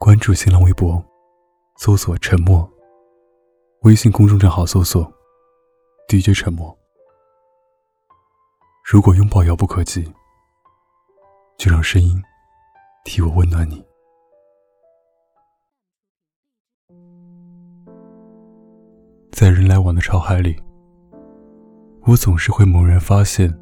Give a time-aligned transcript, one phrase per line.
[0.00, 1.04] 关注新浪微博，
[1.76, 2.66] 搜索“沉默”。
[3.82, 5.12] 微信公众账号搜索
[6.08, 6.72] “DJ 沉默”。
[8.88, 10.04] 如果拥抱遥不可及，
[11.58, 12.16] 就让声音
[13.04, 13.84] 替我温暖你。
[19.32, 20.56] 在人来往的潮海里，
[22.06, 23.52] 我总是会猛然发现，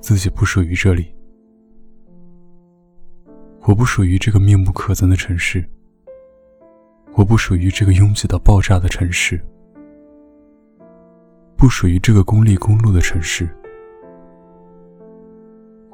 [0.00, 1.16] 自己不属于这里。
[3.68, 5.62] 我不属于这个面目可憎的城市，
[7.12, 9.38] 我不属于这个拥挤到爆炸的城市，
[11.54, 13.46] 不属于这个公立公路的城市。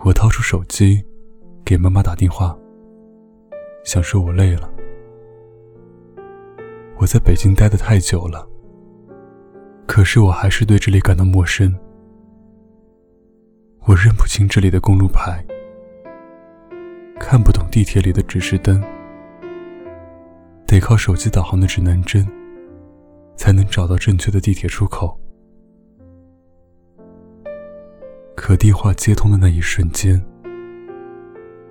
[0.04, 1.04] 我掏出手机，
[1.64, 2.56] 给妈妈打电话，
[3.84, 4.72] 想说我累了。
[6.98, 8.48] 我在北京待得太久了，
[9.84, 11.76] 可是我还是对这里感到陌生。
[13.80, 15.44] 我认不清这里的公路牌。
[17.18, 18.82] 看不懂地铁里的指示灯，
[20.66, 22.26] 得靠手机导航的指南针，
[23.36, 25.18] 才能找到正确的地铁出口。
[28.36, 30.22] 可电话接通的那一瞬间，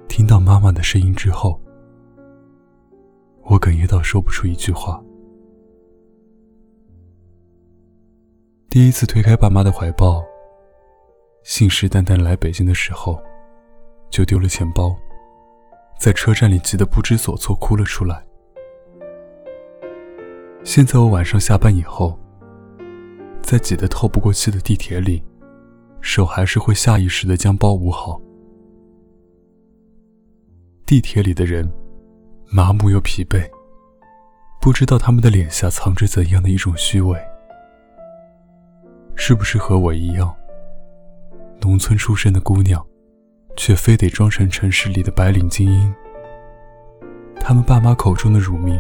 [0.08, 1.62] 听到妈妈的声音之后，
[3.44, 5.04] 我哽咽到说不出一句话。
[8.70, 10.24] 第一次推开爸妈的怀抱，
[11.44, 13.22] 信誓旦旦来北京的时候，
[14.10, 14.98] 就丢了钱包。
[16.04, 18.22] 在车站里急得不知所措，哭了出来。
[20.62, 22.20] 现在我晚上下班以后，
[23.42, 25.24] 在挤得透不过气的地铁里，
[26.02, 28.20] 手还是会下意识地将包捂好。
[30.86, 31.72] 地铁里的人
[32.52, 33.50] 麻木又疲惫，
[34.60, 37.18] 不知道他们的脸下藏着怎样的一种虚伪。
[39.16, 40.36] 是不是和我一样，
[41.62, 42.86] 农村出身的姑娘？
[43.56, 45.94] 却非得装成城市里的白领精英。
[47.40, 48.80] 他们爸妈口中的乳名，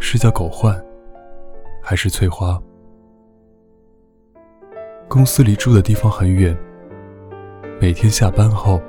[0.00, 0.80] 是叫狗焕，
[1.80, 2.60] 还是翠花？
[5.08, 6.56] 公司离住的地方很远，
[7.80, 8.80] 每天下班后，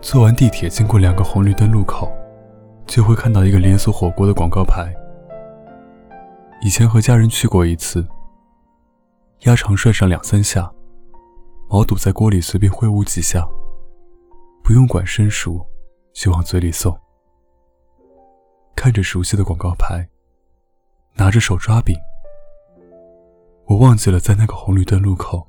[0.00, 2.12] 坐完地铁经过两个红绿灯路口，
[2.86, 4.94] 就会看到一个连锁火锅的广告牌。
[6.62, 8.06] 以前和家人去过一次，
[9.40, 10.70] 鸭肠涮上两三下，
[11.68, 13.46] 毛肚在锅里随便挥舞几下。
[14.64, 15.64] 不用管生熟，
[16.14, 16.98] 就往嘴里送。
[18.74, 20.08] 看着熟悉的广告牌，
[21.16, 21.94] 拿着手抓饼，
[23.66, 25.46] 我忘记了在那个红绿灯路口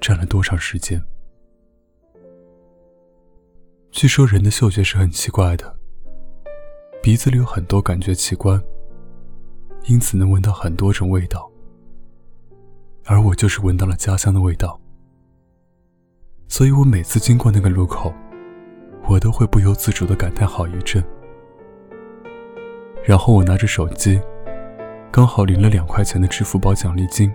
[0.00, 1.02] 站了多长时间。
[3.90, 5.76] 据说人的嗅觉是很奇怪的，
[7.02, 8.62] 鼻子里有很多感觉器官，
[9.88, 11.50] 因此能闻到很多种味道。
[13.04, 14.80] 而我就是闻到了家乡的味道，
[16.46, 18.14] 所以我每次经过那个路口。
[19.06, 21.04] 我都会不由自主的感叹好一阵，
[23.04, 24.20] 然后我拿着手机，
[25.12, 27.32] 刚好领了两块钱的支付宝奖励金，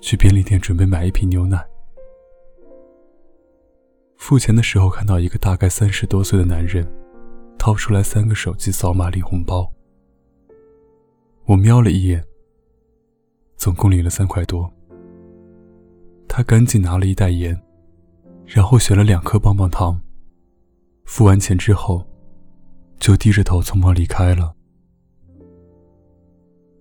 [0.00, 1.64] 去便利店准备买一瓶牛奶。
[4.16, 6.86] 付钱的时候，看到一个大概三十多岁的男人，
[7.56, 9.70] 掏出来三个手机扫码领红包。
[11.46, 12.22] 我瞄了一眼，
[13.56, 14.70] 总共领了三块多。
[16.28, 17.58] 他赶紧拿了一袋盐，
[18.44, 20.00] 然后选了两颗棒棒糖。
[21.04, 22.06] 付完钱之后，
[22.98, 24.54] 就低着头匆忙离开了。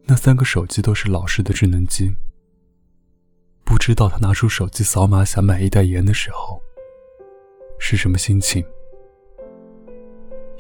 [0.06, 2.14] 那三个手机都是老式的智能机。
[3.64, 6.60] 不知道他拿出手机扫码想买一袋盐的时候
[7.80, 8.66] 是什么心情，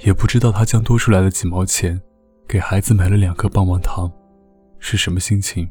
[0.05, 1.99] 也不知道他将多出来的几毛钱
[2.47, 4.11] 给孩子买了两颗棒棒糖
[4.77, 5.67] 是什么心情。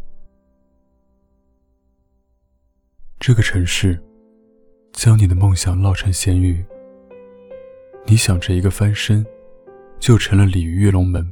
[3.20, 4.02] 这个城市，
[4.92, 6.64] 将你的梦想烙成咸鱼。
[8.10, 9.24] 你想着一个翻身，
[10.00, 11.30] 就成了鲤鱼跃龙门。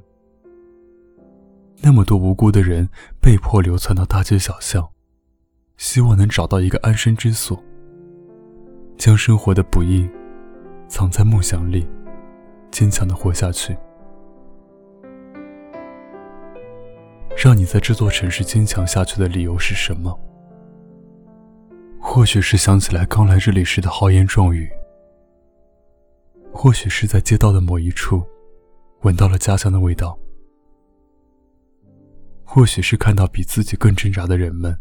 [1.80, 2.86] 那么多无辜的人
[3.18, 4.86] 被迫流窜到大街小巷，
[5.78, 7.58] 希望能找到一个安身之所，
[8.98, 10.06] 将生活的不易
[10.86, 11.88] 藏在梦想里，
[12.70, 13.74] 坚强的活下去。
[17.42, 20.14] 让你在这座城市坚强下去的理由是什么？
[21.98, 24.70] 或许是想起来刚来这里时的豪言壮语。
[26.58, 28.24] 或许是在街道的某一处，
[29.02, 30.18] 闻到了家乡的味道；
[32.42, 34.74] 或许是看到比自己更挣扎的人们，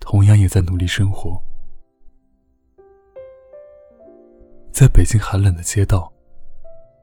[0.00, 1.38] 同样也在努力生活。
[4.72, 6.10] 在北京寒冷的街道，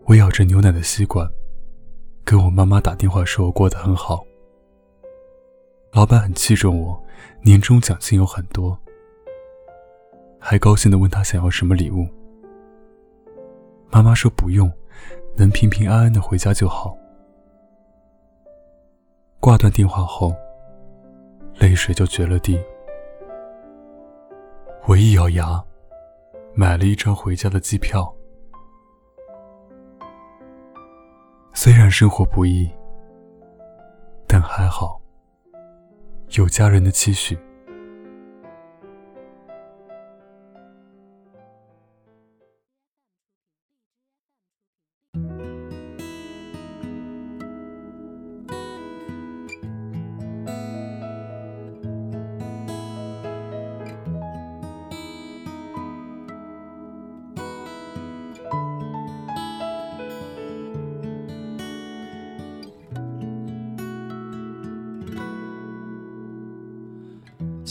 [0.07, 1.31] 我咬着牛奶的吸管，
[2.25, 4.25] 跟我妈妈打电话说我过得很好。
[5.91, 6.99] 老板很器重我，
[7.43, 8.75] 年终奖金有很多，
[10.39, 12.07] 还高兴地问他想要什么礼物。
[13.89, 14.71] 妈妈说不用，
[15.35, 16.95] 能平平安安的回家就好。
[19.39, 20.35] 挂断电话后，
[21.59, 22.59] 泪水就决了堤。
[24.85, 25.63] 我一咬牙，
[26.53, 28.13] 买了一张回家的机票。
[31.53, 32.69] 虽然生活不易，
[34.27, 35.01] 但还好
[36.31, 37.37] 有家人的期许。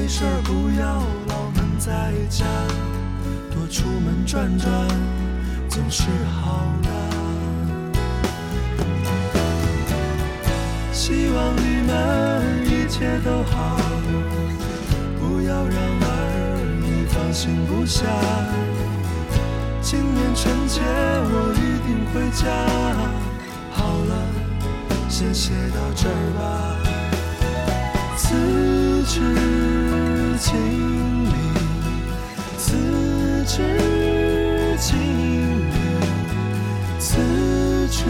[0.00, 0.94] 没事儿不要
[1.28, 2.46] 老闷在家，
[3.50, 4.88] 多出门转转
[5.68, 6.88] 总是好的。
[10.90, 13.76] 希望你们一切都好，
[15.18, 18.06] 不要让儿女放心不下。
[19.82, 22.46] 今年春节我一定回家。
[23.70, 24.12] 好了，
[25.10, 26.99] 先写到这儿吧。
[28.30, 28.36] 此
[29.08, 29.18] 致
[30.38, 30.54] 敬
[31.24, 31.26] 礼，
[32.56, 32.62] 此
[33.44, 33.56] 致
[34.78, 34.94] 敬
[35.66, 35.68] 礼，
[37.00, 37.18] 此
[37.90, 38.06] 致。